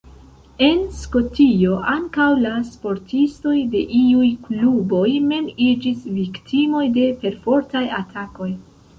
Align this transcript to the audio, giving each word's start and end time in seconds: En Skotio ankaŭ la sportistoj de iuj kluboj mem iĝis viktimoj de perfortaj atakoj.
En 0.67 0.79
Skotio 0.99 1.73
ankaŭ 1.89 2.29
la 2.45 2.53
sportistoj 2.69 3.53
de 3.75 3.81
iuj 3.97 4.29
kluboj 4.47 5.09
mem 5.33 5.51
iĝis 5.67 6.01
viktimoj 6.21 6.87
de 6.97 7.05
perfortaj 7.25 7.85
atakoj. 7.99 8.49